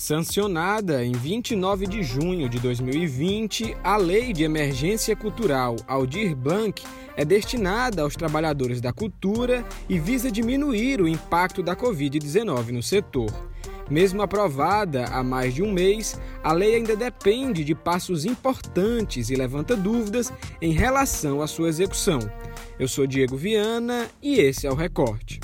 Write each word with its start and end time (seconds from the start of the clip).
Sancionada 0.00 1.04
em 1.04 1.12
29 1.12 1.86
de 1.86 2.02
junho 2.02 2.48
de 2.48 2.58
2020, 2.58 3.76
a 3.84 3.98
Lei 3.98 4.32
de 4.32 4.42
Emergência 4.42 5.14
Cultural 5.14 5.76
Aldir 5.86 6.34
Blanc 6.34 6.82
é 7.14 7.22
destinada 7.22 8.00
aos 8.00 8.16
trabalhadores 8.16 8.80
da 8.80 8.94
cultura 8.94 9.62
e 9.90 9.98
visa 9.98 10.30
diminuir 10.30 11.02
o 11.02 11.06
impacto 11.06 11.62
da 11.62 11.76
Covid-19 11.76 12.70
no 12.70 12.82
setor. 12.82 13.30
Mesmo 13.90 14.22
aprovada 14.22 15.04
há 15.04 15.22
mais 15.22 15.54
de 15.54 15.62
um 15.62 15.70
mês, 15.70 16.18
a 16.42 16.54
lei 16.54 16.76
ainda 16.76 16.96
depende 16.96 17.62
de 17.62 17.74
passos 17.74 18.24
importantes 18.24 19.28
e 19.28 19.36
levanta 19.36 19.76
dúvidas 19.76 20.32
em 20.62 20.72
relação 20.72 21.42
à 21.42 21.46
sua 21.46 21.68
execução. 21.68 22.20
Eu 22.78 22.88
sou 22.88 23.06
Diego 23.06 23.36
Viana 23.36 24.08
e 24.22 24.40
esse 24.40 24.66
é 24.66 24.70
o 24.70 24.74
Recorte. 24.74 25.40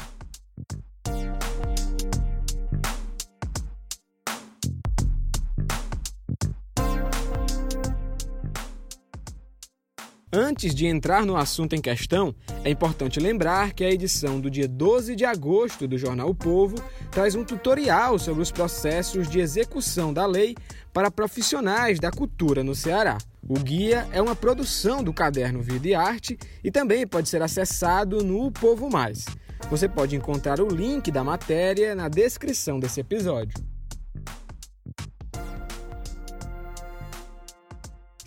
Antes 10.38 10.74
de 10.74 10.86
entrar 10.86 11.24
no 11.24 11.34
assunto 11.34 11.74
em 11.74 11.80
questão, 11.80 12.34
é 12.62 12.68
importante 12.68 13.18
lembrar 13.18 13.72
que 13.72 13.82
a 13.82 13.90
edição 13.90 14.38
do 14.38 14.50
dia 14.50 14.68
12 14.68 15.16
de 15.16 15.24
agosto 15.24 15.88
do 15.88 15.96
Jornal 15.96 16.28
o 16.28 16.34
Povo 16.34 16.76
traz 17.10 17.34
um 17.34 17.42
tutorial 17.42 18.18
sobre 18.18 18.42
os 18.42 18.50
processos 18.50 19.30
de 19.30 19.40
execução 19.40 20.12
da 20.12 20.26
lei 20.26 20.54
para 20.92 21.10
profissionais 21.10 21.98
da 21.98 22.10
cultura 22.10 22.62
no 22.62 22.74
Ceará. 22.74 23.16
O 23.48 23.54
guia 23.54 24.06
é 24.12 24.20
uma 24.20 24.36
produção 24.36 25.02
do 25.02 25.10
caderno 25.10 25.62
Vida 25.62 25.88
e 25.88 25.94
Arte 25.94 26.38
e 26.62 26.70
também 26.70 27.06
pode 27.06 27.30
ser 27.30 27.40
acessado 27.40 28.22
no 28.22 28.52
Povo 28.52 28.90
Mais. 28.90 29.24
Você 29.70 29.88
pode 29.88 30.16
encontrar 30.16 30.60
o 30.60 30.68
link 30.68 31.10
da 31.10 31.24
matéria 31.24 31.94
na 31.94 32.10
descrição 32.10 32.78
desse 32.78 33.00
episódio. 33.00 33.54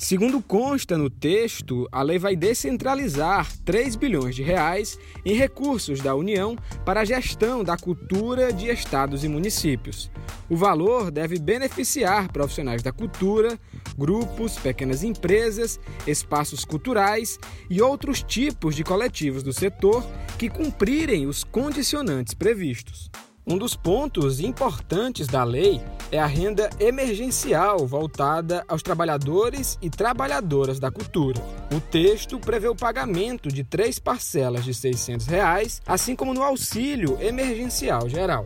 Segundo 0.09 0.41
consta 0.41 0.97
no 0.97 1.07
texto, 1.07 1.87
a 1.91 2.01
lei 2.01 2.17
vai 2.17 2.35
descentralizar 2.35 3.47
3 3.63 3.95
bilhões 3.95 4.35
de 4.35 4.41
reais 4.41 4.97
em 5.23 5.35
recursos 5.35 5.99
da 5.99 6.15
União 6.15 6.57
para 6.83 7.01
a 7.01 7.05
gestão 7.05 7.63
da 7.63 7.77
cultura 7.77 8.51
de 8.51 8.71
estados 8.71 9.23
e 9.23 9.27
municípios. 9.27 10.09
O 10.49 10.57
valor 10.57 11.11
deve 11.11 11.37
beneficiar 11.37 12.31
profissionais 12.31 12.81
da 12.81 12.91
cultura, 12.91 13.55
grupos, 13.95 14.57
pequenas 14.57 15.03
empresas, 15.03 15.79
espaços 16.07 16.65
culturais 16.65 17.37
e 17.69 17.79
outros 17.79 18.23
tipos 18.23 18.75
de 18.75 18.83
coletivos 18.83 19.43
do 19.43 19.53
setor 19.53 20.03
que 20.39 20.49
cumprirem 20.49 21.27
os 21.27 21.43
condicionantes 21.43 22.33
previstos. 22.33 23.11
Um 23.51 23.57
dos 23.57 23.75
pontos 23.75 24.39
importantes 24.39 25.25
da 25.25 25.43
lei 25.43 25.81
é 26.11 26.19
a 26.19 26.27
renda 26.27 26.69
emergencial 26.79 27.79
voltada 27.87 28.63
aos 28.67 28.83
trabalhadores 28.83 29.75
e 29.81 29.89
trabalhadoras 29.89 30.79
da 30.79 30.91
cultura. 30.91 31.41
O 31.75 31.81
texto 31.81 32.37
prevê 32.37 32.67
o 32.67 32.75
pagamento 32.75 33.49
de 33.49 33.63
três 33.63 33.97
parcelas 33.97 34.63
de 34.63 34.71
600 34.71 35.25
reais, 35.25 35.81
assim 35.87 36.15
como 36.15 36.31
no 36.31 36.43
auxílio 36.43 37.19
emergencial 37.19 38.07
geral. 38.07 38.45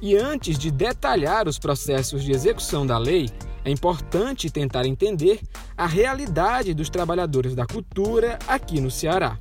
E 0.00 0.16
antes 0.16 0.58
de 0.58 0.70
detalhar 0.70 1.46
os 1.46 1.58
processos 1.58 2.24
de 2.24 2.32
execução 2.32 2.86
da 2.86 2.96
lei, 2.96 3.28
é 3.66 3.70
importante 3.70 4.48
tentar 4.48 4.86
entender 4.86 5.42
a 5.76 5.86
realidade 5.86 6.72
dos 6.72 6.88
trabalhadores 6.88 7.54
da 7.54 7.66
cultura 7.66 8.38
aqui 8.48 8.80
no 8.80 8.90
Ceará. 8.90 9.38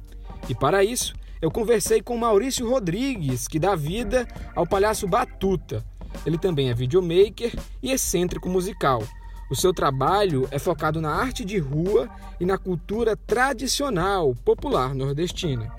E 0.49 0.53
para 0.53 0.83
isso, 0.83 1.13
eu 1.43 1.51
conversei 1.51 2.01
com 2.01 2.17
Maurício 2.17 2.69
Rodrigues, 2.69 3.49
que 3.49 3.59
dá 3.59 3.75
vida 3.75 4.25
ao 4.55 4.65
palhaço 4.65 5.05
Batuta. 5.05 5.83
Ele 6.25 6.37
também 6.37 6.69
é 6.69 6.73
videomaker 6.73 7.51
e 7.81 7.91
excêntrico 7.91 8.47
musical. 8.47 9.03
O 9.51 9.55
seu 9.55 9.73
trabalho 9.73 10.47
é 10.51 10.57
focado 10.57 11.01
na 11.01 11.13
arte 11.13 11.43
de 11.43 11.57
rua 11.57 12.09
e 12.39 12.45
na 12.45 12.57
cultura 12.57 13.17
tradicional 13.17 14.33
popular 14.33 14.95
nordestina. 14.95 15.69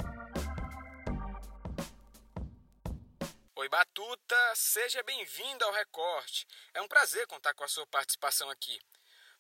Oi, 3.57 3.69
Batuta, 3.71 4.37
seja 4.55 5.03
bem-vindo 5.03 5.65
ao 5.65 5.73
Recorte. 5.73 6.47
É 6.75 6.83
um 6.83 6.89
prazer 6.89 7.27
contar 7.27 7.55
com 7.55 7.65
a 7.65 7.69
sua 7.69 7.87
participação 7.87 8.51
aqui. 8.51 8.79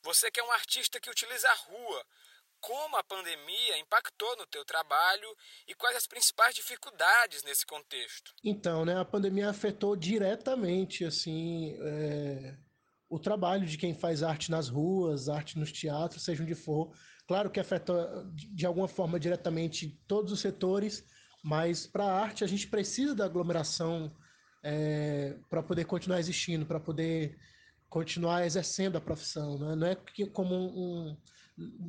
Você 0.02 0.30
que 0.30 0.40
é 0.40 0.44
um 0.44 0.52
artista 0.52 0.98
que 0.98 1.10
utiliza 1.10 1.50
a 1.50 1.54
rua 1.54 2.06
como 2.64 2.96
a 2.96 3.04
pandemia 3.04 3.78
impactou 3.78 4.36
no 4.38 4.46
teu 4.46 4.64
trabalho 4.64 5.28
e 5.68 5.74
quais 5.74 5.96
as 5.96 6.06
principais 6.06 6.54
dificuldades 6.54 7.42
nesse 7.42 7.66
contexto. 7.66 8.32
Então, 8.42 8.86
né, 8.86 8.98
a 8.98 9.04
pandemia 9.04 9.50
afetou 9.50 9.94
diretamente 9.94 11.04
assim 11.04 11.76
é, 11.78 12.56
o 13.08 13.18
trabalho 13.18 13.66
de 13.66 13.76
quem 13.76 13.94
faz 13.94 14.22
arte 14.22 14.50
nas 14.50 14.68
ruas, 14.68 15.28
arte 15.28 15.58
nos 15.58 15.70
teatros, 15.70 16.24
seja 16.24 16.42
onde 16.42 16.54
for. 16.54 16.90
Claro 17.28 17.50
que 17.50 17.60
afetou 17.60 17.96
de 18.32 18.64
alguma 18.64 18.88
forma 18.88 19.20
diretamente 19.20 20.00
todos 20.08 20.32
os 20.32 20.40
setores, 20.40 21.04
mas 21.42 21.86
para 21.86 22.04
a 22.04 22.18
arte 22.18 22.44
a 22.44 22.46
gente 22.46 22.66
precisa 22.66 23.14
da 23.14 23.26
aglomeração 23.26 24.10
é, 24.62 25.36
para 25.50 25.62
poder 25.62 25.84
continuar 25.84 26.18
existindo, 26.18 26.64
para 26.64 26.80
poder 26.80 27.38
continuar 27.90 28.46
exercendo 28.46 28.96
a 28.96 29.00
profissão. 29.00 29.58
Né? 29.58 29.76
Não 29.76 29.86
é 29.86 29.96
como 30.32 30.54
um, 30.54 31.10
um 31.10 31.16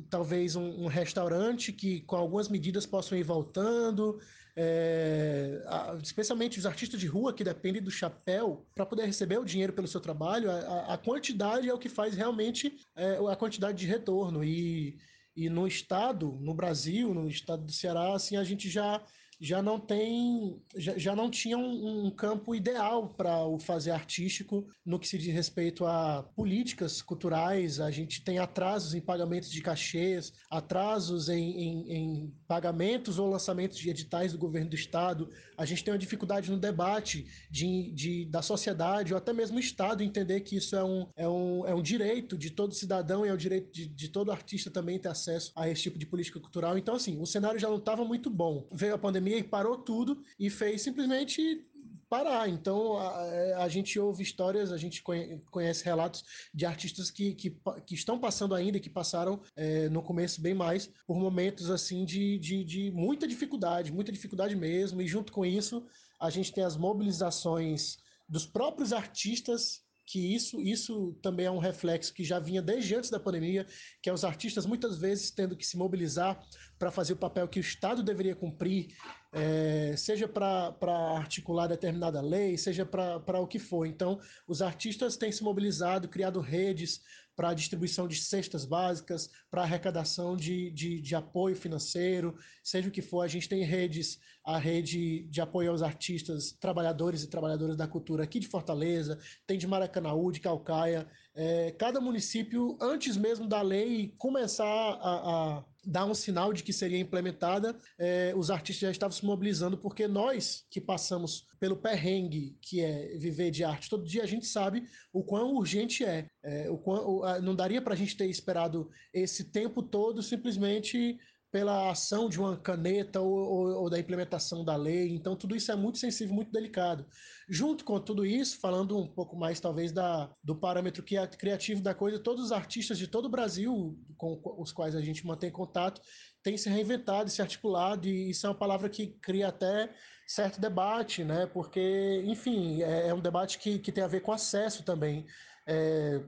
talvez 0.08 0.54
um, 0.54 0.84
um, 0.84 0.86
restaurante 0.86 1.72
que 1.72 2.00
com 2.02 2.16
algumas 2.16 2.48
medidas 2.48 2.86
possam 2.86 3.18
ir 3.18 3.24
voltando, 3.24 4.20
é, 4.54 5.62
a, 5.66 5.98
especialmente 6.02 6.58
os 6.58 6.66
artistas 6.66 7.00
de 7.00 7.06
rua 7.06 7.32
que 7.32 7.42
dependem 7.42 7.82
do 7.82 7.90
chapéu 7.90 8.64
para 8.74 8.86
poder 8.86 9.04
receber 9.04 9.38
o 9.38 9.44
dinheiro 9.44 9.72
pelo 9.72 9.88
seu 9.88 10.00
trabalho, 10.00 10.50
a, 10.50 10.94
a 10.94 10.98
quantidade 10.98 11.68
é 11.68 11.74
o 11.74 11.78
que 11.78 11.88
faz 11.88 12.14
realmente 12.14 12.78
é, 12.94 13.18
a 13.30 13.36
quantidade 13.36 13.78
de 13.78 13.86
retorno. 13.86 14.44
E, 14.44 14.98
e 15.34 15.50
no 15.50 15.66
estado, 15.66 16.38
no 16.40 16.54
Brasil, 16.54 17.12
no 17.12 17.28
estado 17.28 17.64
do 17.64 17.72
Ceará, 17.72 18.14
assim 18.14 18.36
a 18.36 18.44
gente 18.44 18.70
já 18.70 19.02
já 19.38 19.60
não 19.60 19.78
tem, 19.78 20.60
já, 20.74 20.96
já 20.96 21.14
não 21.14 21.30
tinha 21.30 21.58
um, 21.58 22.06
um 22.06 22.10
campo 22.10 22.54
ideal 22.54 23.08
para 23.10 23.44
o 23.44 23.58
fazer 23.58 23.90
artístico 23.90 24.66
no 24.84 24.98
que 24.98 25.06
se 25.06 25.18
diz 25.18 25.32
respeito 25.32 25.84
a 25.84 26.22
políticas 26.22 27.02
culturais. 27.02 27.78
A 27.78 27.90
gente 27.90 28.22
tem 28.24 28.38
atrasos 28.38 28.94
em 28.94 29.00
pagamentos 29.00 29.50
de 29.50 29.60
cachês, 29.60 30.32
atrasos 30.50 31.28
em, 31.28 31.50
em, 31.50 31.92
em 31.92 32.34
pagamentos 32.48 33.18
ou 33.18 33.28
lançamentos 33.28 33.78
de 33.78 33.90
editais 33.90 34.32
do 34.32 34.38
governo 34.38 34.70
do 34.70 34.76
estado. 34.76 35.28
A 35.56 35.66
gente 35.66 35.84
tem 35.84 35.92
uma 35.92 35.98
dificuldade 35.98 36.50
no 36.50 36.58
debate 36.58 37.26
de, 37.50 37.92
de, 37.92 38.24
da 38.26 38.40
sociedade 38.40 39.12
ou 39.12 39.18
até 39.18 39.32
mesmo 39.32 39.58
o 39.58 39.60
estado 39.60 40.02
entender 40.02 40.40
que 40.40 40.56
isso 40.56 40.74
é 40.74 40.84
um, 40.84 41.06
é 41.14 41.28
um, 41.28 41.66
é 41.66 41.74
um 41.74 41.82
direito 41.82 42.38
de 42.38 42.50
todo 42.50 42.74
cidadão 42.74 43.26
e 43.26 43.28
é 43.28 43.32
o 43.32 43.36
direito 43.36 43.70
de, 43.70 43.86
de 43.86 44.08
todo 44.08 44.32
artista 44.32 44.70
também 44.70 44.98
ter 44.98 45.08
acesso 45.08 45.52
a 45.54 45.68
esse 45.68 45.82
tipo 45.82 45.98
de 45.98 46.06
política 46.06 46.40
cultural. 46.40 46.78
Então, 46.78 46.94
assim, 46.94 47.20
o 47.20 47.26
cenário 47.26 47.58
já 47.58 47.68
não 47.68 47.76
estava 47.76 48.04
muito 48.04 48.30
bom. 48.30 48.66
Veio 48.72 48.94
a 48.94 48.98
pandemia 48.98 49.25
pandemia 49.26 49.38
e 49.38 49.42
parou 49.42 49.76
tudo 49.76 50.22
e 50.38 50.48
fez 50.48 50.82
simplesmente 50.82 51.66
parar. 52.08 52.48
Então, 52.48 52.96
a, 52.96 53.64
a, 53.64 53.68
gente 53.68 53.98
ouve 53.98 54.22
histórias, 54.22 54.70
a 54.70 54.76
gente 54.76 55.02
conhece 55.50 55.84
relatos 55.84 56.24
de 56.54 56.64
artistas 56.64 57.10
que, 57.10 57.34
que, 57.34 57.58
que 57.84 57.94
estão 57.94 58.18
passando 58.18 58.54
ainda, 58.54 58.78
que 58.78 58.88
passaram 58.88 59.40
é, 59.56 59.88
no 59.88 60.02
começo 60.02 60.40
bem 60.40 60.54
mais, 60.54 60.88
por 61.06 61.18
momentos 61.18 61.68
assim 61.68 62.04
de, 62.04 62.38
de, 62.38 62.64
de, 62.64 62.90
muita 62.92 63.26
dificuldade, 63.26 63.92
muita 63.92 64.12
dificuldade 64.12 64.54
mesmo. 64.54 65.02
E 65.02 65.06
junto 65.06 65.32
com 65.32 65.44
isso, 65.44 65.84
a 66.20 66.30
gente 66.30 66.52
tem 66.52 66.62
as 66.62 66.76
mobilizações 66.76 67.98
dos 68.28 68.46
próprios 68.46 68.92
artistas 68.92 69.84
que 70.06 70.34
isso, 70.34 70.60
isso 70.60 71.18
também 71.20 71.46
é 71.46 71.50
um 71.50 71.58
reflexo 71.58 72.14
que 72.14 72.22
já 72.22 72.38
vinha 72.38 72.62
desde 72.62 72.94
antes 72.94 73.10
da 73.10 73.18
pandemia, 73.18 73.66
que 74.00 74.08
é 74.08 74.12
os 74.12 74.24
artistas 74.24 74.64
muitas 74.64 74.96
vezes 74.96 75.32
tendo 75.32 75.56
que 75.56 75.66
se 75.66 75.76
mobilizar 75.76 76.40
para 76.78 76.92
fazer 76.92 77.14
o 77.14 77.16
papel 77.16 77.48
que 77.48 77.58
o 77.58 77.60
Estado 77.60 78.04
deveria 78.04 78.36
cumprir, 78.36 78.94
é, 79.32 79.94
seja 79.96 80.28
para 80.28 80.72
articular 81.16 81.66
determinada 81.66 82.20
lei, 82.20 82.56
seja 82.56 82.86
para 82.86 83.40
o 83.40 83.48
que 83.48 83.58
for. 83.58 83.84
Então, 83.84 84.20
os 84.46 84.62
artistas 84.62 85.16
têm 85.16 85.32
se 85.32 85.42
mobilizado, 85.42 86.08
criado 86.08 86.40
redes 86.40 87.02
para 87.36 87.50
a 87.50 87.54
distribuição 87.54 88.08
de 88.08 88.16
cestas 88.16 88.64
básicas, 88.64 89.30
para 89.50 89.62
arrecadação 89.62 90.34
de, 90.34 90.70
de, 90.70 91.00
de, 91.02 91.14
apoio 91.14 91.54
financeiro, 91.54 92.34
seja 92.64 92.88
o 92.88 92.90
que 92.90 93.02
for, 93.02 93.20
a 93.20 93.28
gente 93.28 93.48
tem 93.48 93.62
redes, 93.62 94.18
a 94.42 94.56
rede 94.56 95.28
de 95.28 95.40
apoio 95.42 95.70
aos 95.70 95.82
artistas, 95.82 96.52
trabalhadores 96.52 97.22
e 97.22 97.28
trabalhadoras 97.28 97.76
da 97.76 97.86
cultura 97.86 98.24
aqui 98.24 98.40
de 98.40 98.48
Fortaleza, 98.48 99.18
tem 99.46 99.58
de 99.58 99.66
Maracanaú, 99.66 100.32
de 100.32 100.40
Calcaia, 100.40 101.06
é, 101.34 101.70
cada 101.72 102.00
município, 102.00 102.78
antes 102.80 103.16
mesmo 103.18 103.46
da 103.46 103.60
lei 103.60 104.14
começar 104.16 104.64
a, 104.64 105.58
a 105.58 105.64
dar 105.86 106.04
um 106.04 106.14
sinal 106.14 106.52
de 106.52 106.64
que 106.64 106.72
seria 106.72 106.98
implementada, 106.98 107.76
é, 107.98 108.34
os 108.36 108.50
artistas 108.50 108.80
já 108.80 108.90
estavam 108.90 109.16
se 109.16 109.24
mobilizando, 109.24 109.78
porque 109.78 110.08
nós 110.08 110.66
que 110.68 110.80
passamos 110.80 111.46
pelo 111.60 111.76
perrengue 111.76 112.58
que 112.60 112.80
é 112.80 113.16
viver 113.16 113.52
de 113.52 113.62
arte 113.62 113.88
todo 113.88 114.04
dia, 114.04 114.24
a 114.24 114.26
gente 114.26 114.46
sabe 114.46 114.84
o 115.12 115.22
quão 115.22 115.54
urgente 115.54 116.04
é. 116.04 116.26
é 116.42 116.68
o 116.68 116.76
quão, 116.76 117.08
o, 117.08 117.24
a, 117.24 117.40
não 117.40 117.54
daria 117.54 117.80
para 117.80 117.94
a 117.94 117.96
gente 117.96 118.16
ter 118.16 118.26
esperado 118.26 118.90
esse 119.14 119.44
tempo 119.44 119.80
todo 119.80 120.22
simplesmente 120.22 121.18
pela 121.56 121.90
ação 121.90 122.28
de 122.28 122.38
uma 122.38 122.54
caneta 122.54 123.18
ou, 123.18 123.34
ou, 123.34 123.74
ou, 123.76 123.88
da 123.88 123.98
implementação 123.98 124.62
da 124.62 124.76
lei. 124.76 125.14
Então, 125.14 125.34
tudo 125.34 125.56
isso 125.56 125.72
é 125.72 125.74
muito 125.74 125.96
sensível, 125.96 126.34
muito 126.34 126.52
delicado. 126.52 127.06
Junto 127.48 127.82
com 127.82 127.98
tudo 127.98 128.26
isso, 128.26 128.60
falando 128.60 128.98
um 128.98 129.06
pouco 129.06 129.34
mais, 129.34 129.58
talvez, 129.58 129.90
da, 129.90 130.30
do 130.44 130.54
parâmetro 130.54 131.02
que 131.02 131.16
é 131.16 131.26
criativo 131.26 131.80
da 131.80 131.94
coisa, 131.94 132.18
todos 132.18 132.44
os 132.44 132.52
artistas 132.52 132.98
de 132.98 133.08
todo 133.08 133.24
o 133.24 133.30
Brasil 133.30 133.98
com 134.18 134.38
os 134.58 134.70
quais 134.70 134.94
a 134.94 135.00
gente 135.00 135.26
mantém 135.26 135.50
contato 135.50 136.02
têm 136.42 136.58
se 136.58 136.68
reinventado, 136.68 137.30
se 137.30 137.40
articulado, 137.40 138.06
e 138.06 138.28
isso 138.28 138.46
é 138.46 138.50
uma 138.50 138.54
palavra 138.54 138.90
que 138.90 139.06
cria 139.22 139.48
até 139.48 139.90
certo 140.26 140.60
debate, 140.60 141.24
né? 141.24 141.46
Porque, 141.46 142.22
enfim, 142.26 142.82
é, 142.82 143.08
é 143.08 143.14
um 143.14 143.20
debate 143.20 143.58
que, 143.58 143.78
que 143.78 143.90
tem 143.90 144.04
a 144.04 144.08
ver 144.08 144.20
com 144.20 144.30
acesso 144.30 144.82
também. 144.82 145.24
É, 145.66 146.20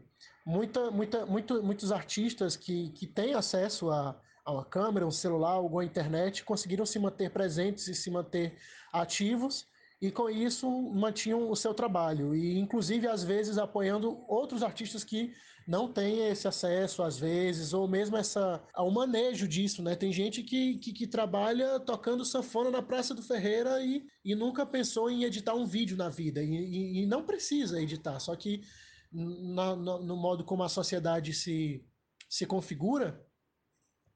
muita, 0.46 0.90
muita, 0.90 1.26
muito, 1.26 1.62
muitos 1.62 1.92
artistas 1.92 2.56
que, 2.56 2.88
que 2.92 3.06
têm 3.06 3.34
acesso 3.34 3.90
a, 3.90 4.19
uma 4.50 4.64
câmera, 4.64 5.06
um 5.06 5.10
celular, 5.10 5.52
alguma 5.52 5.84
internet, 5.84 6.44
conseguiram 6.44 6.86
se 6.86 6.98
manter 6.98 7.30
presentes 7.30 7.88
e 7.88 7.94
se 7.94 8.10
manter 8.10 8.56
ativos 8.92 9.66
e 10.00 10.10
com 10.10 10.30
isso 10.30 10.70
mantinham 10.92 11.50
o 11.50 11.56
seu 11.56 11.74
trabalho. 11.74 12.34
E 12.34 12.58
inclusive 12.58 13.08
às 13.08 13.24
vezes 13.24 13.58
apoiando 13.58 14.24
outros 14.28 14.62
artistas 14.62 15.02
que 15.02 15.32
não 15.66 15.92
têm 15.92 16.28
esse 16.28 16.48
acesso 16.48 17.02
às 17.02 17.18
vezes 17.18 17.74
ou 17.74 17.86
mesmo 17.86 18.16
essa 18.16 18.64
o 18.76 18.90
manejo 18.90 19.46
disso 19.46 19.82
né? 19.82 19.94
Tem 19.94 20.12
gente 20.12 20.42
que, 20.42 20.78
que, 20.78 20.92
que, 20.92 21.06
trabalha 21.06 21.78
tocando 21.80 22.24
sanfona 22.24 22.70
na 22.70 22.80
Praça 22.80 23.14
do 23.14 23.22
Ferreira 23.22 23.82
e, 23.84 24.06
e 24.24 24.34
nunca 24.34 24.64
pensou 24.64 25.10
em 25.10 25.24
editar 25.24 25.54
um 25.54 25.66
vídeo 25.66 25.96
na 25.96 26.08
vida. 26.08 26.42
E, 26.42 26.54
e, 26.54 27.02
e 27.02 27.06
não 27.06 27.24
precisa 27.24 27.82
editar 27.82 28.18
só 28.20 28.34
que 28.36 28.62
na, 29.12 29.74
no, 29.74 30.02
no 30.02 30.16
modo 30.16 30.44
como 30.44 30.62
a 30.62 30.68
sociedade 30.68 31.32
se, 31.32 31.84
se 32.28 32.46
configura, 32.46 33.26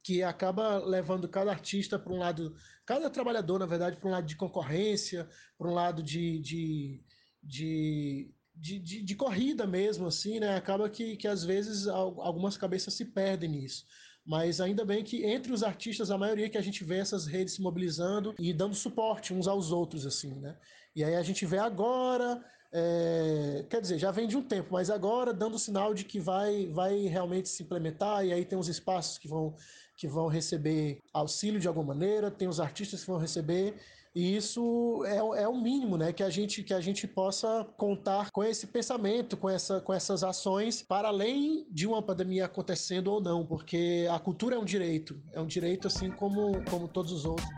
que 0.03 0.23
acaba 0.23 0.79
levando 0.79 1.29
cada 1.29 1.51
artista 1.51 1.99
para 1.99 2.13
um 2.13 2.19
lado, 2.19 2.55
cada 2.85 3.09
trabalhador, 3.09 3.59
na 3.59 3.67
verdade, 3.67 3.97
para 3.97 4.09
um 4.09 4.13
lado 4.13 4.27
de 4.27 4.37
concorrência, 4.37 5.29
para 5.57 5.69
um 5.69 5.75
lado 5.75 6.03
de, 6.03 6.41
de, 6.41 7.05
de, 7.43 8.35
de, 8.55 8.79
de, 8.79 9.03
de 9.03 9.15
corrida 9.15 9.67
mesmo, 9.67 10.07
assim, 10.07 10.41
né? 10.41 10.57
Acaba 10.57 10.91
que, 10.91 11.17
que 11.17 11.29
às 11.29 11.45
vezes 11.45 11.87
algumas 11.87 12.57
cabeças 12.57 12.95
se 12.95 13.05
perdem 13.05 13.51
nisso. 13.51 13.85
Mas 14.25 14.61
ainda 14.61 14.85
bem 14.85 15.03
que 15.03 15.25
entre 15.25 15.53
os 15.53 15.63
artistas, 15.63 16.11
a 16.11 16.19
maioria 16.19 16.49
que 16.49 16.59
a 16.59 16.63
gente 16.63 16.85
vê 16.85 16.99
essas 16.99 17.27
redes 17.27 17.55
se 17.55 17.63
mobilizando 17.63 18.35
e 18.39 18.53
dando 18.53 18.75
suporte 18.75 19.33
uns 19.33 19.49
aos 19.49 19.73
outros, 19.73 20.07
assim, 20.07 20.35
né? 20.41 20.57
E 20.95 21.03
aí 21.03 21.17
a 21.17 21.23
gente 21.23 21.47
vê 21.47 21.59
agora 21.59 22.45
é, 22.75 23.67
quer 23.69 23.83
dizer, 23.83 23.99
já 23.99 24.11
vem 24.11 24.27
de 24.27 24.35
um 24.37 24.43
tempo, 24.43 24.69
mas 24.73 24.89
agora 24.89 25.35
dando 25.35 25.59
sinal 25.59 25.93
de 25.93 26.05
que 26.05 26.19
vai, 26.19 26.69
vai 26.69 27.03
realmente 27.03 27.49
se 27.49 27.63
implementar, 27.63 28.25
e 28.25 28.33
aí 28.33 28.47
tem 28.47 28.59
os 28.59 28.69
espaços 28.69 29.19
que 29.19 29.29
vão, 29.29 29.55
que 30.03 30.09
vão 30.09 30.27
receber 30.27 30.99
auxílio 31.15 31.61
de 31.61 31.69
alguma 31.69 31.95
maneira, 31.95 32.29
tem 32.29 32.49
os 32.49 32.59
artistas 32.59 33.03
que 33.03 33.07
vão 33.07 33.21
receber, 33.21 33.77
e 34.13 34.37
isso 34.37 35.05
é, 35.07 35.43
é 35.43 35.49
o 35.49 35.57
mínimo, 35.57 35.97
né? 35.97 36.13
Que 36.13 36.25
a 36.25 36.29
gente 36.29 36.65
que 36.65 36.75
a 36.75 36.81
gente 36.81 37.07
possa 37.07 37.65
contar 37.77 38.29
com 38.33 38.43
esse 38.43 38.67
pensamento, 38.67 39.37
com, 39.37 39.49
essa, 39.49 39.81
com 39.81 39.95
essas 39.95 40.25
ações, 40.25 40.83
para 40.83 41.07
além 41.07 41.65
de 41.71 41.87
uma 41.87 42.03
pandemia 42.03 42.47
acontecendo 42.47 43.13
ou 43.13 43.21
não, 43.21 43.47
porque 43.47 44.09
a 44.11 44.19
cultura 44.19 44.57
é 44.57 44.59
um 44.59 44.65
direito, 44.65 45.23
é 45.33 45.41
um 45.41 45.47
direito 45.47 45.87
assim 45.87 46.11
como, 46.11 46.61
como 46.69 46.89
todos 46.89 47.13
os 47.13 47.25
outros. 47.25 47.49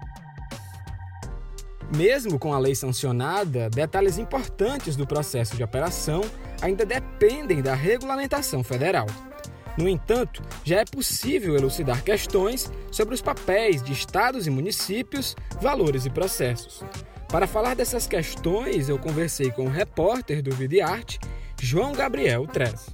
Mesmo 1.96 2.38
com 2.38 2.52
a 2.52 2.58
lei 2.58 2.74
sancionada, 2.74 3.70
detalhes 3.70 4.18
importantes 4.18 4.96
do 4.96 5.06
processo 5.06 5.56
de 5.56 5.64
operação 5.64 6.20
ainda 6.60 6.84
dependem 6.84 7.62
da 7.62 7.74
regulamentação 7.74 8.62
federal. 8.62 9.06
No 9.76 9.88
entanto, 9.88 10.42
já 10.64 10.80
é 10.80 10.84
possível 10.84 11.56
elucidar 11.56 12.02
questões 12.04 12.70
sobre 12.92 13.14
os 13.14 13.20
papéis 13.20 13.82
de 13.82 13.92
estados 13.92 14.46
e 14.46 14.50
municípios, 14.50 15.34
valores 15.60 16.06
e 16.06 16.10
processos. 16.10 16.82
Para 17.28 17.46
falar 17.46 17.74
dessas 17.74 18.06
questões, 18.06 18.88
eu 18.88 18.98
conversei 18.98 19.50
com 19.50 19.66
o 19.66 19.70
repórter 19.70 20.42
do 20.42 20.54
Vida 20.54 20.76
e 20.76 20.80
Arte, 20.80 21.18
João 21.60 21.92
Gabriel 21.92 22.46
Tres. 22.46 22.86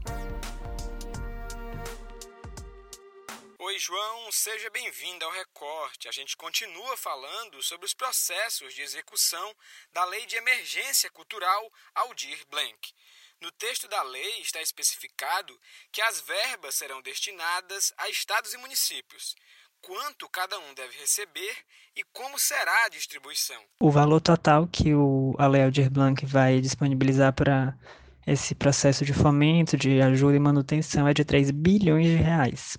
João, 3.82 4.30
seja 4.30 4.68
bem-vindo 4.68 5.24
ao 5.24 5.30
Recorte. 5.32 6.06
A 6.06 6.12
gente 6.12 6.36
continua 6.36 6.98
falando 6.98 7.62
sobre 7.62 7.86
os 7.86 7.94
processos 7.94 8.74
de 8.74 8.82
execução 8.82 9.56
da 9.90 10.04
Lei 10.04 10.26
de 10.26 10.36
Emergência 10.36 11.08
Cultural 11.08 11.72
Aldir 11.94 12.46
Blanc. 12.50 12.94
No 13.42 13.50
texto 13.52 13.88
da 13.88 14.02
lei 14.02 14.40
está 14.42 14.60
especificado 14.60 15.58
que 15.90 16.02
as 16.02 16.20
verbas 16.20 16.75
serão 16.75 17.00
destinadas 17.00 17.92
a 17.96 18.08
estados 18.10 18.52
e 18.52 18.58
municípios. 18.58 19.34
Quanto 19.81 20.28
cada 20.28 20.58
um 20.58 20.75
deve 20.75 20.98
receber 20.98 21.56
e 21.96 22.04
como 22.12 22.38
será 22.38 22.84
a 22.84 22.88
distribuição? 22.90 23.62
O 23.81 23.90
valor 23.90 24.20
total 24.20 24.69
que 24.69 24.94
o, 24.94 25.34
a 25.38 25.46
Lei 25.46 25.64
Aldir 25.64 25.90
Blanc 25.90 26.26
vai 26.26 26.60
disponibilizar 26.60 27.32
para 27.32 27.78
esse 28.26 28.54
processo 28.54 29.06
de 29.06 29.14
fomento, 29.14 29.75
de 29.75 30.02
ajuda 30.02 30.37
e 30.37 30.40
manutenção 30.40 31.08
é 31.08 31.14
de 31.14 31.25
3 31.25 31.50
bilhões 31.50 32.06
de 32.06 32.16
reais 32.16 32.78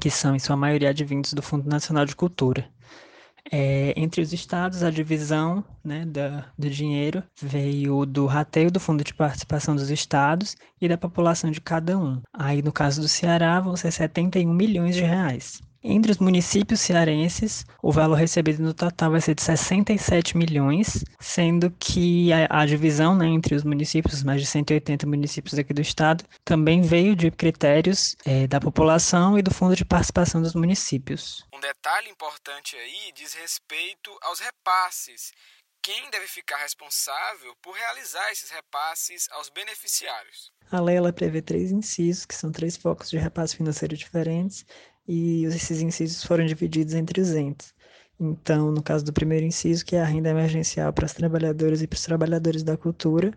que 0.00 0.10
são 0.10 0.34
em 0.34 0.38
sua 0.38 0.56
maioria 0.56 0.90
advindos 0.90 1.32
do 1.32 1.42
Fundo 1.42 1.68
Nacional 1.68 2.04
de 2.04 2.16
Cultura. 2.16 2.68
É, 3.50 3.94
entre 3.96 4.20
os 4.20 4.32
estados, 4.32 4.82
a 4.82 4.90
divisão 4.90 5.64
né, 5.84 6.04
da, 6.04 6.46
do 6.58 6.68
dinheiro 6.68 7.22
veio 7.40 8.04
do 8.04 8.26
rateio 8.26 8.70
do 8.70 8.80
Fundo 8.80 9.04
de 9.04 9.14
Participação 9.14 9.76
dos 9.76 9.90
Estados 9.90 10.56
e 10.80 10.88
da 10.88 10.98
população 10.98 11.50
de 11.50 11.60
cada 11.60 11.98
um. 11.98 12.20
Aí, 12.32 12.62
no 12.62 12.72
caso 12.72 13.00
do 13.00 13.08
Ceará, 13.08 13.60
vão 13.60 13.76
ser 13.76 13.92
71 13.92 14.52
milhões 14.52 14.96
de 14.96 15.02
reais. 15.02 15.60
Entre 15.88 16.10
os 16.10 16.18
municípios 16.18 16.80
cearenses, 16.80 17.64
o 17.80 17.92
valor 17.92 18.16
recebido 18.16 18.60
no 18.60 18.74
total 18.74 19.12
vai 19.12 19.20
ser 19.20 19.36
de 19.36 19.42
67 19.42 20.36
milhões, 20.36 21.04
sendo 21.20 21.70
que 21.70 22.32
a, 22.32 22.62
a 22.62 22.66
divisão 22.66 23.14
né, 23.14 23.28
entre 23.28 23.54
os 23.54 23.62
municípios, 23.62 24.24
mais 24.24 24.40
de 24.40 24.48
180 24.48 25.06
municípios 25.06 25.56
aqui 25.56 25.72
do 25.72 25.80
estado, 25.80 26.24
também 26.44 26.82
veio 26.82 27.14
de 27.14 27.30
critérios 27.30 28.16
é, 28.26 28.48
da 28.48 28.58
população 28.58 29.38
e 29.38 29.42
do 29.42 29.54
fundo 29.54 29.76
de 29.76 29.84
participação 29.84 30.42
dos 30.42 30.54
municípios. 30.54 31.46
Um 31.54 31.60
detalhe 31.60 32.10
importante 32.10 32.74
aí 32.74 33.12
diz 33.14 33.34
respeito 33.34 34.10
aos 34.22 34.40
repasses. 34.40 35.32
Quem 35.80 36.10
deve 36.10 36.26
ficar 36.26 36.56
responsável 36.56 37.54
por 37.62 37.72
realizar 37.76 38.32
esses 38.32 38.50
repasses 38.50 39.28
aos 39.30 39.48
beneficiários? 39.50 40.50
A 40.72 40.80
lei 40.80 40.96
ela 40.96 41.12
prevê 41.12 41.40
três 41.40 41.70
incisos, 41.70 42.26
que 42.26 42.34
são 42.34 42.50
três 42.50 42.76
focos 42.76 43.08
de 43.08 43.16
repasse 43.18 43.56
financeiro 43.56 43.96
diferentes, 43.96 44.66
e 45.06 45.44
esses 45.44 45.80
incisos 45.80 46.24
foram 46.24 46.44
divididos 46.46 46.94
entre 46.94 47.20
os 47.20 47.34
entes. 47.34 47.74
Então, 48.18 48.72
no 48.72 48.82
caso 48.82 49.04
do 49.04 49.12
primeiro 49.12 49.44
inciso, 49.44 49.84
que 49.84 49.94
é 49.94 50.00
a 50.00 50.04
renda 50.04 50.30
emergencial 50.30 50.90
para 50.92 51.04
os 51.04 51.12
trabalhadores 51.12 51.82
e 51.82 51.86
para 51.86 51.96
os 51.96 52.02
trabalhadores 52.02 52.62
da 52.62 52.76
cultura, 52.76 53.30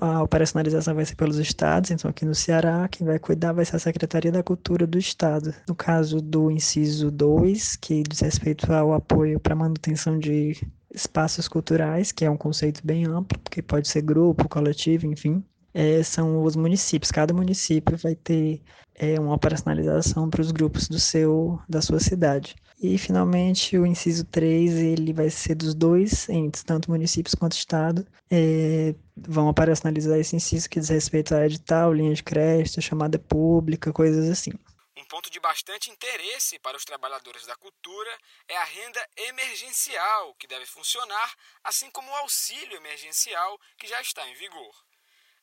a 0.00 0.22
operacionalização 0.22 0.94
vai 0.96 1.04
ser 1.04 1.14
pelos 1.14 1.38
estados, 1.38 1.92
então 1.92 2.10
aqui 2.10 2.24
no 2.24 2.34
Ceará, 2.34 2.88
quem 2.88 3.06
vai 3.06 3.20
cuidar 3.20 3.52
vai 3.52 3.64
ser 3.64 3.76
a 3.76 3.78
Secretaria 3.78 4.32
da 4.32 4.42
Cultura 4.42 4.84
do 4.84 4.98
Estado. 4.98 5.54
No 5.68 5.76
caso 5.76 6.20
do 6.20 6.50
inciso 6.50 7.10
2, 7.10 7.76
que 7.76 8.02
diz 8.02 8.20
respeito 8.20 8.72
ao 8.72 8.92
apoio 8.92 9.38
para 9.38 9.54
manutenção 9.54 10.18
de 10.18 10.56
espaços 10.92 11.46
culturais, 11.46 12.10
que 12.10 12.24
é 12.24 12.30
um 12.30 12.36
conceito 12.36 12.80
bem 12.84 13.06
amplo, 13.06 13.38
porque 13.38 13.62
pode 13.62 13.86
ser 13.86 14.02
grupo, 14.02 14.48
coletivo, 14.48 15.06
enfim, 15.06 15.44
é, 15.76 16.02
são 16.02 16.42
os 16.42 16.56
municípios. 16.56 17.10
Cada 17.10 17.34
município 17.34 17.98
vai 17.98 18.14
ter 18.14 18.62
é, 18.94 19.20
uma 19.20 19.34
operacionalização 19.34 20.30
para 20.30 20.40
os 20.40 20.50
grupos 20.50 20.88
do 20.88 20.98
seu, 20.98 21.60
da 21.68 21.82
sua 21.82 22.00
cidade. 22.00 22.56
E, 22.82 22.96
finalmente, 22.96 23.76
o 23.76 23.84
inciso 23.84 24.24
3, 24.24 24.74
ele 24.74 25.12
vai 25.12 25.28
ser 25.28 25.54
dos 25.54 25.74
dois 25.74 26.30
entes, 26.30 26.62
tanto 26.62 26.90
municípios 26.90 27.34
quanto 27.34 27.52
Estado, 27.52 28.06
é, 28.30 28.94
vão 29.14 29.48
operacionalizar 29.48 30.18
esse 30.18 30.34
inciso 30.34 30.68
que 30.68 30.80
diz 30.80 30.88
respeito 30.88 31.34
a 31.34 31.44
edital, 31.44 31.92
linha 31.92 32.14
de 32.14 32.22
crédito, 32.22 32.80
chamada 32.80 33.18
pública, 33.18 33.92
coisas 33.92 34.30
assim. 34.30 34.52
Um 34.96 35.04
ponto 35.04 35.30
de 35.30 35.38
bastante 35.40 35.90
interesse 35.90 36.58
para 36.58 36.76
os 36.76 36.86
trabalhadores 36.86 37.46
da 37.46 37.54
cultura 37.54 38.10
é 38.48 38.56
a 38.56 38.64
renda 38.64 39.06
emergencial, 39.28 40.34
que 40.38 40.46
deve 40.46 40.64
funcionar, 40.64 41.34
assim 41.64 41.90
como 41.90 42.10
o 42.10 42.14
auxílio 42.16 42.78
emergencial, 42.78 43.58
que 43.78 43.86
já 43.86 44.00
está 44.00 44.26
em 44.26 44.34
vigor 44.34 44.85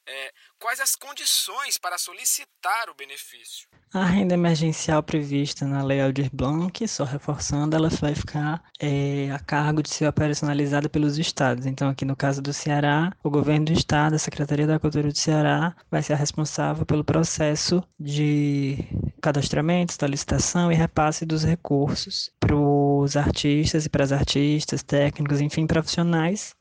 é, 0.07 0.31
quais 0.59 0.79
as 0.79 0.95
condições 0.95 1.77
para 1.77 1.97
solicitar 1.97 2.89
o 2.89 2.95
benefício? 2.95 3.67
A 3.93 4.05
renda 4.05 4.33
emergencial 4.33 5.03
prevista 5.03 5.65
na 5.65 5.83
Lei 5.83 6.01
Aldir 6.01 6.29
Blanc, 6.33 6.87
só 6.87 7.03
reforçando, 7.03 7.75
ela 7.75 7.89
vai 7.89 8.15
ficar 8.15 8.63
é, 8.79 9.29
a 9.31 9.39
cargo 9.39 9.83
de 9.83 9.89
ser 9.89 10.07
operacionalizada 10.07 10.89
pelos 10.89 11.17
estados. 11.17 11.65
Então, 11.65 11.89
aqui 11.89 12.03
no 12.03 12.15
caso 12.15 12.41
do 12.41 12.51
Ceará, 12.51 13.15
o 13.23 13.29
governo 13.29 13.67
do 13.67 13.73
estado, 13.73 14.15
a 14.15 14.19
Secretaria 14.19 14.65
da 14.65 14.79
Cultura 14.79 15.09
do 15.09 15.17
Ceará, 15.17 15.75
vai 15.91 16.01
ser 16.01 16.13
a 16.13 16.17
responsável 16.17 16.85
pelo 16.85 17.03
processo 17.03 17.83
de 17.99 18.79
cadastramento, 19.21 19.97
da 19.97 20.07
licitação 20.07 20.71
e 20.71 20.75
repasse 20.75 21.25
dos 21.25 21.43
recursos 21.43 22.31
para 22.39 22.55
os 22.55 23.15
artistas 23.15 23.85
e 23.85 23.89
para 23.89 24.03
as 24.03 24.11
artistas, 24.11 24.83
técnicos, 24.83 25.39
enfim, 25.39 25.67
profissionais 25.67 26.55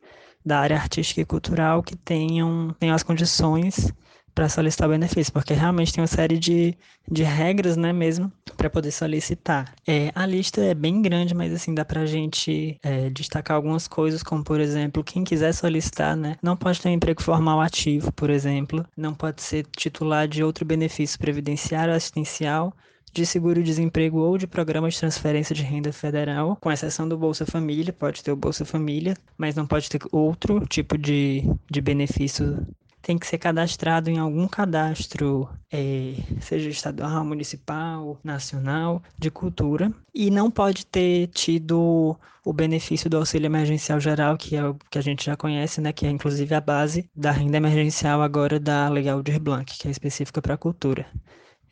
da 0.45 0.61
área 0.61 0.77
artística 0.77 1.21
e 1.21 1.25
cultural 1.25 1.83
que 1.83 1.97
tenham, 1.97 2.75
tenham 2.79 2.95
as 2.95 3.03
condições 3.03 3.93
para 4.35 4.49
solicitar 4.49 4.89
benefício, 4.89 5.33
porque 5.33 5.53
realmente 5.53 5.93
tem 5.93 6.01
uma 6.01 6.07
série 6.07 6.39
de, 6.39 6.77
de 7.11 7.23
regras, 7.23 7.77
né, 7.77 7.93
mesmo, 7.93 8.33
para 8.57 8.71
poder 8.71 8.91
solicitar. 8.91 9.75
É, 9.87 10.11
a 10.15 10.25
lista 10.25 10.61
é 10.63 10.75
bem 10.75 11.03
grande, 11.03 11.35
mas 11.35 11.53
assim, 11.53 11.75
dá 11.75 11.85
para 11.85 12.01
a 12.01 12.07
gente 12.07 12.79
é, 12.83 13.11
destacar 13.11 13.57
algumas 13.57 13.87
coisas, 13.87 14.23
como 14.23 14.43
por 14.43 14.61
exemplo, 14.61 15.05
quem 15.05 15.23
quiser 15.25 15.53
solicitar, 15.53 16.17
né, 16.17 16.37
não 16.43 16.57
pode 16.57 16.81
ter 16.81 16.89
um 16.89 16.93
emprego 16.93 17.23
formal 17.23 17.61
ativo, 17.61 18.13
por 18.13 18.31
exemplo, 18.31 18.87
não 18.97 19.15
pode 19.15 19.43
ser 19.43 19.67
titular 19.77 20.27
de 20.27 20.43
outro 20.43 20.65
benefício 20.65 21.19
previdenciário, 21.19 21.95
assistencial, 21.95 22.75
de 23.13 23.27
seguro-desemprego 23.27 24.19
ou 24.19 24.39
de 24.39 24.47
programa 24.47 24.89
de 24.89 24.99
transferência 24.99 25.55
de 25.55 25.63
renda 25.63 25.93
federal, 25.93 26.57
com 26.61 26.73
exceção 26.73 27.09
do 27.09 27.19
Bolsa 27.19 27.45
Família, 27.45 27.93
pode 27.93 28.23
ter 28.23 28.33
o 28.33 28.37
Bolsa 28.37 28.65
Família, 28.65 29.17
mas 29.37 29.55
não 29.55 29.67
pode 29.67 29.89
ter 29.89 30.01
outro 30.11 30.65
tipo 30.67 30.97
de, 30.97 31.45
de 31.71 31.81
benefício 31.81 32.67
tem 33.03 33.19
que 33.19 33.27
ser 33.27 33.39
cadastrado 33.39 34.09
em 34.09 34.19
algum 34.19 34.47
cadastro, 34.47 35.49
é, 35.71 36.15
seja 36.41 36.71
estadual, 36.71 37.25
municipal, 37.25 38.17
nacional, 38.23 39.03
de 39.19 39.31
cultura, 39.31 39.93
e 40.15 40.31
não 40.31 40.51
pode 40.51 40.87
ter 40.87 41.27
tido 41.29 42.17
o 42.45 42.53
benefício 42.53 43.11
do 43.11 43.17
auxílio 43.17 43.47
emergencial 43.47 44.01
geral, 44.01 44.37
que 44.37 44.57
é 44.57 44.65
o 44.65 44.77
que 44.89 44.99
a 44.99 45.03
gente 45.03 45.25
já 45.25 45.37
conhece, 45.37 45.81
né, 45.81 45.93
que 45.93 46.07
é 46.07 46.11
inclusive 46.11 46.55
a 46.55 46.61
base 46.61 47.11
da 47.15 47.33
renda 47.33 47.57
emergencial 47.57 48.23
agora 48.23 48.59
da 48.59 48.89
Lei 48.89 49.09
Aldir 49.09 49.41
Blanc, 49.41 49.77
que 49.77 49.89
é 49.89 49.91
específica 49.91 50.41
para 50.41 50.55
a 50.55 50.59
cultura. 50.59 51.07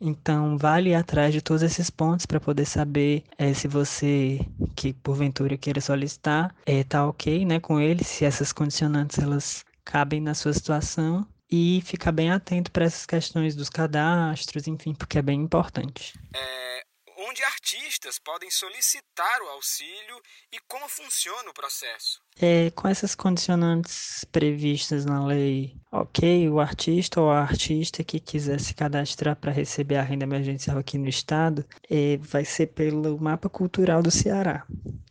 Então, 0.01 0.57
vale 0.57 0.91
ir 0.91 0.95
atrás 0.95 1.33
de 1.33 1.43
todos 1.43 1.63
esses 1.63 1.91
pontos 1.91 2.25
para 2.25 2.41
poder 2.41 2.65
saber 2.65 3.23
é, 3.37 3.53
se 3.53 3.69
você, 3.69 4.39
que 4.75 4.95
porventura 4.95 5.59
queira 5.59 5.81
solicitar, 5.81 6.55
é, 6.65 6.83
tá 6.83 7.07
ok 7.07 7.45
né, 7.45 7.61
com 7.61 7.79
ele, 7.79 8.03
se 8.03 8.25
essas 8.25 8.53
condicionantes 8.53 9.19
elas 9.19 9.65
cabem 9.85 10.21
na 10.21 10.35
sua 10.35 10.53
situação 10.55 11.27
e 11.51 11.83
ficar 11.85 12.13
bem 12.13 12.31
atento 12.31 12.71
para 12.71 12.85
essas 12.85 13.05
questões 13.05 13.55
dos 13.55 13.69
cadastros, 13.69 14.67
enfim, 14.67 14.95
porque 14.95 15.19
é 15.19 15.23
bem 15.23 15.41
importante. 15.41 16.15
É, 16.35 16.83
onde 17.19 17.43
artistas 17.45 18.19
podem 18.19 18.51
solicitar 18.51 19.43
o 19.43 19.49
auxílio 19.49 20.21
e 20.53 20.59
como 20.67 20.89
funciona 20.89 21.51
o 21.51 21.55
processo? 21.55 22.21
É, 22.41 22.71
com 22.71 22.89
essas 22.89 23.15
condicionantes 23.15 24.25
previstas 24.33 25.05
na 25.05 25.27
lei, 25.27 25.77
ok, 25.91 26.49
o 26.49 26.61
artista 26.61 27.21
ou 27.21 27.31
a 27.31 27.41
artista 27.41 28.05
que 28.05 28.21
quiser 28.21 28.61
se 28.61 28.75
cadastrar 28.75 29.37
para 29.37 29.53
receber 29.53 29.97
a 29.97 30.03
renda 30.03 30.25
emergencial 30.25 30.79
aqui 30.79 30.99
no 30.99 31.09
estado, 31.09 31.65
é, 31.91 32.19
vai 32.19 32.45
ser 32.45 32.69
pelo 32.69 33.21
Mapa 33.21 33.49
Cultural 33.49 34.03
do 34.03 34.11
Ceará 34.11 34.67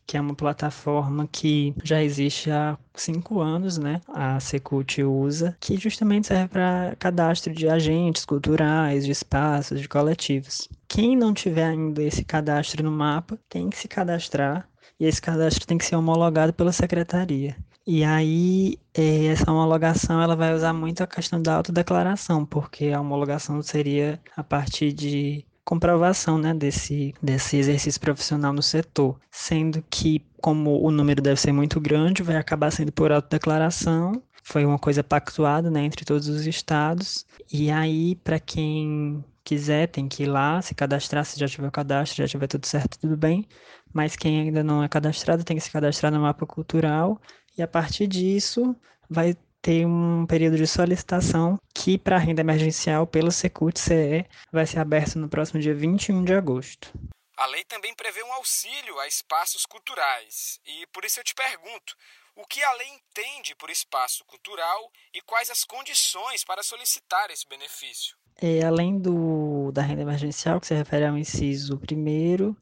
que 0.10 0.18
é 0.18 0.22
uma 0.22 0.34
plataforma 0.34 1.30
que 1.32 1.72
já 1.84 2.02
existe 2.02 2.50
há 2.50 2.76
cinco 2.96 3.42
anos, 3.42 3.78
né? 3.78 4.02
A 4.08 4.40
Secult 4.40 5.04
usa, 5.04 5.56
que 5.60 5.78
justamente 5.78 6.26
serve 6.26 6.48
para 6.48 6.96
cadastro 6.98 7.54
de 7.54 7.70
agentes 7.70 8.26
culturais, 8.26 9.06
de 9.06 9.12
espaços, 9.12 9.80
de 9.80 9.88
coletivos. 9.88 10.68
Quem 10.88 11.16
não 11.16 11.32
tiver 11.32 11.66
ainda 11.66 12.02
esse 12.02 12.26
cadastro 12.26 12.84
no 12.84 12.92
mapa, 12.92 13.38
tem 13.48 13.70
que 13.70 13.78
se 13.78 13.88
cadastrar 13.88 14.68
e 15.00 15.06
esse 15.06 15.22
cadastro 15.22 15.68
tem 15.68 15.78
que 15.78 15.86
ser 15.86 15.96
homologado 15.96 16.54
pela 16.54 16.72
secretaria. 16.72 17.56
E 17.92 18.04
aí, 18.04 18.78
é, 18.94 19.26
essa 19.26 19.52
homologação 19.52 20.22
ela 20.22 20.36
vai 20.36 20.54
usar 20.54 20.72
muito 20.74 21.02
a 21.02 21.08
questão 21.08 21.42
da 21.42 21.56
autodeclaração, 21.56 22.46
porque 22.46 22.90
a 22.90 23.02
homologação 23.02 23.64
seria 23.64 24.22
a 24.38 24.44
partir 24.44 24.94
de 24.94 25.44
comprovação 25.66 26.38
né, 26.38 26.54
desse, 26.54 27.16
desse 27.20 27.58
exercício 27.58 28.00
profissional 28.00 28.54
no 28.54 28.62
setor, 28.62 29.20
sendo 29.32 29.84
que, 29.90 30.24
como 30.40 30.80
o 30.86 30.92
número 30.92 31.20
deve 31.20 31.42
ser 31.42 31.52
muito 31.52 31.82
grande, 31.82 32.22
vai 32.22 32.36
acabar 32.36 32.70
sendo 32.70 32.92
por 32.92 33.12
autodeclaração. 33.12 34.22
Foi 34.44 34.64
uma 34.66 34.78
coisa 34.78 35.04
pactuada 35.04 35.72
né, 35.72 35.84
entre 35.84 36.06
todos 36.06 36.28
os 36.28 36.46
estados. 36.46 37.26
E 37.52 37.72
aí, 37.72 38.16
para 38.18 38.40
quem 38.40 39.26
quiser, 39.44 39.88
tem 39.88 40.08
que 40.08 40.24
ir 40.24 40.28
lá, 40.28 40.62
se 40.62 40.76
cadastrar, 40.76 41.26
se 41.26 41.40
já 41.40 41.48
tiver 41.48 41.68
o 41.68 41.72
cadastro, 41.72 42.18
já 42.18 42.28
tiver 42.28 42.46
tudo 42.46 42.68
certo, 42.68 43.00
tudo 43.00 43.18
bem. 43.18 43.48
Mas 43.92 44.16
quem 44.16 44.42
ainda 44.42 44.64
não 44.64 44.84
é 44.84 44.88
cadastrado, 44.88 45.44
tem 45.44 45.58
que 45.58 45.64
se 45.64 45.72
cadastrar 45.72 46.12
no 46.12 46.22
mapa 46.22 46.46
cultural. 46.46 47.20
E 47.60 47.62
a 47.62 47.68
partir 47.68 48.08
disso, 48.08 48.74
vai 49.10 49.36
tem 49.62 49.86
um 49.86 50.26
período 50.26 50.56
de 50.56 50.66
solicitação 50.66 51.60
que, 51.76 51.98
para 51.98 52.16
a 52.16 52.20
renda 52.20 52.40
emergencial 52.40 53.06
pelo 53.06 53.30
Secult-CE, 53.30 54.26
vai 54.50 54.66
ser 54.66 54.80
aberto 54.80 55.20
no 55.20 55.28
próximo 55.28 55.60
dia 55.60 55.76
21 55.76 56.24
de 56.24 56.34
agosto. 56.34 56.94
A 57.36 57.46
lei 57.48 57.66
também 57.66 57.94
prevê 57.94 58.24
um 58.24 58.32
auxílio 58.32 58.98
a 59.00 59.08
espaços 59.10 59.66
culturais. 59.66 60.62
E 60.66 60.88
por 60.94 61.04
isso 61.04 61.20
eu 61.20 61.24
te 61.26 61.36
pergunto: 61.36 61.98
o 62.34 62.46
que 62.46 62.64
a 62.64 62.74
lei 62.76 62.88
entende 62.88 63.54
por 63.56 63.70
espaço 63.70 64.24
cultural 64.24 64.90
e 65.14 65.20
quais 65.20 65.50
as 65.50 65.66
condições 65.66 66.46
para 66.46 66.64
solicitar 66.64 67.30
esse 67.30 67.46
benefício? 67.46 68.16
É, 68.42 68.64
além 68.64 68.98
do, 68.98 69.70
da 69.74 69.82
renda 69.82 70.04
emergencial, 70.04 70.62
que 70.62 70.68
se 70.68 70.74
refere 70.74 71.06
ao 71.06 71.18
inciso 71.18 71.78
primeiro, 71.78 72.56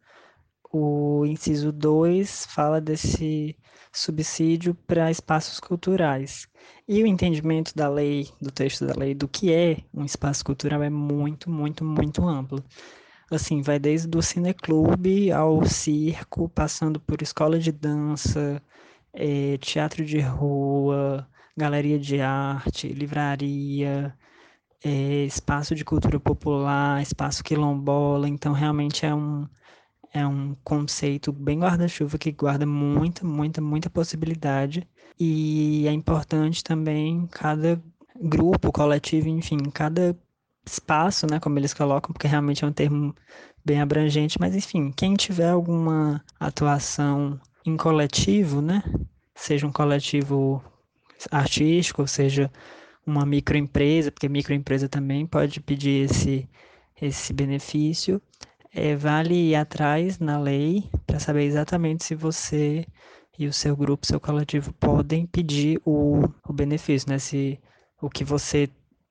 o 0.71 1.25
inciso 1.25 1.71
2 1.71 2.45
fala 2.47 2.81
desse 2.81 3.55
subsídio 3.91 4.75
para 4.85 5.11
espaços 5.11 5.59
culturais. 5.59 6.47
E 6.87 7.01
o 7.03 7.07
entendimento 7.07 7.75
da 7.75 7.89
lei, 7.89 8.29
do 8.41 8.51
texto 8.51 8.85
da 8.85 8.93
lei, 8.93 9.13
do 9.13 9.27
que 9.27 9.51
é 9.51 9.77
um 9.93 10.05
espaço 10.05 10.43
cultural 10.45 10.83
é 10.83 10.89
muito, 10.89 11.49
muito, 11.49 11.83
muito 11.83 12.25
amplo. 12.27 12.63
Assim, 13.29 13.61
vai 13.61 13.77
desde 13.79 14.17
o 14.17 14.21
cineclube 14.21 15.31
ao 15.31 15.65
circo, 15.65 16.47
passando 16.49 16.99
por 16.99 17.21
escola 17.21 17.59
de 17.59 17.71
dança, 17.71 18.61
é, 19.13 19.57
teatro 19.57 20.05
de 20.05 20.19
rua, 20.19 21.27
galeria 21.55 21.99
de 21.99 22.21
arte, 22.21 22.87
livraria, 22.87 24.15
é, 24.83 25.25
espaço 25.25 25.75
de 25.75 25.83
cultura 25.83 26.19
popular, 26.19 27.01
espaço 27.01 27.43
quilombola. 27.43 28.29
Então, 28.29 28.53
realmente 28.53 29.05
é 29.05 29.13
um, 29.13 29.47
é 30.17 30.27
um 30.27 30.55
conceito 30.63 31.31
bem 31.31 31.59
guarda-chuva 31.59 32.17
que 32.17 32.31
guarda 32.31 32.65
muita, 32.65 33.25
muita, 33.25 33.61
muita 33.61 33.89
possibilidade. 33.89 34.87
E 35.19 35.87
é 35.87 35.91
importante 35.91 36.63
também 36.63 37.27
cada 37.27 37.81
grupo, 38.19 38.71
coletivo, 38.71 39.27
enfim, 39.29 39.57
cada 39.73 40.17
espaço, 40.65 41.25
né, 41.29 41.39
como 41.39 41.57
eles 41.57 41.73
colocam, 41.73 42.11
porque 42.13 42.27
realmente 42.27 42.63
é 42.63 42.67
um 42.67 42.73
termo 42.73 43.15
bem 43.63 43.81
abrangente, 43.81 44.39
mas 44.39 44.55
enfim, 44.55 44.91
quem 44.91 45.15
tiver 45.15 45.49
alguma 45.49 46.23
atuação 46.39 47.39
em 47.65 47.77
coletivo, 47.77 48.61
né, 48.61 48.83
seja 49.35 49.65
um 49.65 49.71
coletivo 49.71 50.63
artístico, 51.31 52.07
seja 52.07 52.51
uma 53.05 53.25
microempresa, 53.25 54.11
porque 54.11 54.27
microempresa 54.27 54.89
também 54.89 55.25
pode 55.25 55.61
pedir 55.61 56.09
esse, 56.09 56.47
esse 57.01 57.33
benefício, 57.33 58.21
é, 58.77 58.95
vale 58.95 59.33
ir 59.33 59.55
atrás 59.55 60.19
na 60.19 60.37
lei 60.39 60.87
para 61.07 61.19
saber 61.19 61.43
exatamente 61.45 62.03
se 62.05 62.13
você 62.13 62.85
e 63.37 63.47
o 63.47 63.53
seu 63.53 63.75
grupo, 63.75 64.05
seu 64.05 64.19
coletivo 64.19 64.71
podem 64.73 65.25
pedir 65.25 65.81
o, 65.83 66.21
o 66.47 66.53
benefício, 66.53 67.09
né? 67.09 67.17
Se 67.17 67.59
o 67.99 68.09
que 68.09 68.23
você 68.23 68.69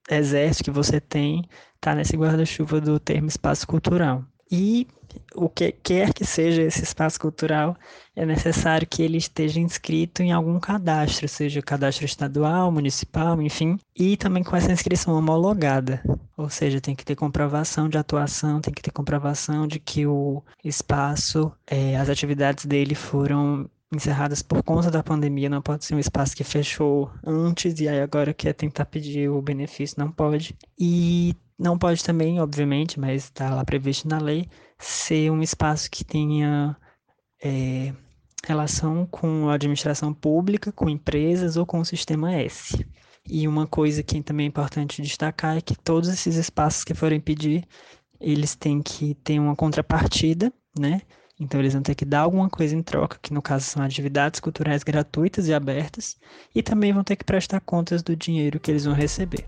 exerce, 0.09 0.63
que 0.63 0.71
você 0.71 1.01
tem, 1.01 1.43
está 1.75 1.95
nesse 1.97 2.17
guarda-chuva 2.17 2.81
do 2.81 3.01
termo 3.01 3.29
espaço 3.29 3.67
cultural. 3.67 4.25
E 4.51 4.87
o 5.35 5.49
que 5.49 5.73
quer 5.73 6.13
que 6.13 6.25
seja 6.25 6.63
esse 6.63 6.83
espaço 6.83 7.19
cultural, 7.19 7.77
é 8.15 8.25
necessário 8.25 8.87
que 8.87 9.03
ele 9.03 9.17
esteja 9.17 9.61
inscrito 9.61 10.23
em 10.23 10.33
algum 10.33 10.59
cadastro, 10.61 11.29
seja 11.29 11.63
cadastro 11.63 12.05
estadual, 12.05 12.71
municipal, 12.71 13.41
enfim, 13.41 13.79
e 13.95 14.17
também 14.17 14.43
com 14.43 14.57
essa 14.57 14.73
inscrição 14.73 15.15
homologada. 15.15 16.03
Ou 16.37 16.51
seja, 16.51 16.81
tem 16.81 16.95
que 16.95 17.05
ter 17.05 17.17
comprovação 17.17 17.89
de 17.89 17.99
atuação, 17.99 18.61
tem 18.61 18.73
que 18.73 18.83
ter 18.83 18.91
comprovação 18.91 19.67
de 19.67 19.79
que 19.79 20.07
o 20.07 20.43
espaço, 20.63 21.53
é, 21.67 21.97
as 21.97 22.09
atividades 22.09 22.67
dele 22.67 22.95
foram 22.95 23.69
encerradas 23.95 24.43
por 24.43 24.63
conta 24.63 24.91
da 24.91 25.03
pandemia, 25.03 25.49
não 25.49 25.63
pode 25.63 25.85
ser 25.85 25.95
um 25.95 25.99
espaço 25.99 26.37
que 26.37 26.43
fechou 26.43 27.11
antes 27.25 27.79
e 27.81 27.89
aí 27.89 28.01
agora 28.01 28.35
quer 28.35 28.53
tentar 28.53 28.85
pedir 28.85 29.31
o 29.31 29.41
benefício, 29.41 29.97
não 29.99 30.11
pode. 30.11 30.57
E 30.79 31.35
não 31.59 31.79
pode 31.79 32.05
também, 32.05 32.41
obviamente, 32.41 33.01
mas 33.01 33.25
está 33.25 33.55
lá 33.55 33.65
previsto 33.65 34.09
na 34.09 34.19
lei, 34.19 34.49
ser 34.79 35.31
um 35.31 35.43
espaço 35.43 35.91
que 35.91 36.05
tenha 36.05 36.77
é, 37.43 37.95
relação 38.45 39.07
com 39.07 39.49
a 39.49 39.55
administração 39.55 40.13
pública, 40.13 40.71
com 40.71 40.89
empresas 40.89 41.57
ou 41.57 41.65
com 41.65 41.81
o 41.81 41.85
sistema 41.85 42.35
S. 42.35 42.87
E 43.29 43.49
uma 43.49 43.67
coisa 43.67 44.03
que 44.03 44.23
também 44.23 44.45
é 44.45 44.49
importante 44.49 45.03
destacar 45.03 45.57
é 45.57 45.61
que 45.61 45.75
todos 45.75 46.09
esses 46.09 46.37
espaços 46.37 46.85
que 46.85 46.95
forem 46.95 47.21
pedir, 47.21 47.67
eles 48.21 48.55
têm 48.55 48.81
que 48.81 49.15
ter 49.15 49.39
uma 49.39 49.57
contrapartida, 49.57 50.53
né? 50.79 51.03
Então 51.39 51.61
eles 51.61 51.75
vão 51.75 51.83
ter 51.83 51.95
que 51.95 52.05
dar 52.05 52.21
alguma 52.21 52.49
coisa 52.49 52.75
em 52.75 52.83
troca, 52.83 53.19
que 53.21 53.35
no 53.35 53.43
caso 53.43 53.67
são 53.67 53.83
atividades 53.83 54.41
culturais 54.41 54.83
gratuitas 54.83 55.49
e 55.49 55.55
abertas, 55.55 56.17
e 56.55 56.63
também 56.63 56.93
vão 56.93 57.05
ter 57.05 57.17
que 57.17 57.25
prestar 57.25 57.61
contas 57.61 58.03
do 58.03 58.17
dinheiro 58.17 58.61
que 58.61 58.71
eles 58.71 58.85
vão 58.85 58.95
receber. 58.95 59.47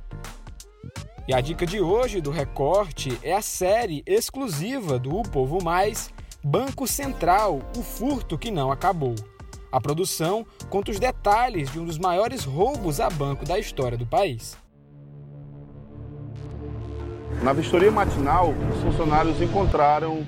E 1.28 1.34
a 1.34 1.42
dica 1.42 1.66
de 1.66 1.78
hoje 1.78 2.22
do 2.22 2.30
Recorte 2.30 3.20
é 3.22 3.34
a 3.34 3.42
série 3.42 4.02
exclusiva 4.06 4.98
do 4.98 5.14
O 5.14 5.22
Povo 5.22 5.62
Mais, 5.62 6.10
Banco 6.42 6.86
Central, 6.86 7.60
o 7.76 7.82
furto 7.82 8.38
que 8.38 8.50
não 8.50 8.72
acabou. 8.72 9.14
A 9.70 9.78
produção 9.78 10.46
conta 10.70 10.90
os 10.90 10.98
detalhes 10.98 11.70
de 11.70 11.78
um 11.78 11.84
dos 11.84 11.98
maiores 11.98 12.44
roubos 12.44 12.98
a 12.98 13.10
banco 13.10 13.44
da 13.44 13.58
história 13.58 13.98
do 13.98 14.06
país. 14.06 14.56
Na 17.42 17.52
vistoria 17.52 17.92
matinal, 17.92 18.54
os 18.72 18.82
funcionários 18.82 19.42
encontraram 19.42 20.26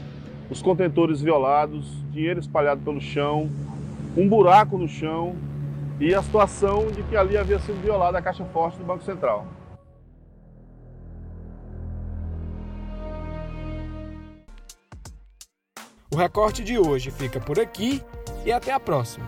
os 0.50 0.60
contentores 0.60 1.22
violados, 1.22 1.86
dinheiro 2.10 2.40
espalhado 2.40 2.82
pelo 2.82 3.00
chão, 3.00 3.50
um 4.14 4.28
buraco 4.28 4.76
no 4.76 4.86
chão 4.86 5.34
e 5.98 6.14
a 6.14 6.22
situação 6.22 6.88
de 6.88 7.02
que 7.04 7.16
ali 7.16 7.38
havia 7.38 7.58
sido 7.58 7.80
violada 7.80 8.18
a 8.18 8.22
caixa 8.22 8.44
forte 8.44 8.76
do 8.76 8.84
Banco 8.84 9.02
Central. 9.02 9.46
recorte 16.20 16.62
de 16.62 16.78
hoje 16.78 17.10
fica 17.10 17.40
por 17.40 17.58
aqui 17.58 18.04
e 18.44 18.52
até 18.52 18.72
a 18.72 18.78
próxima. 18.78 19.26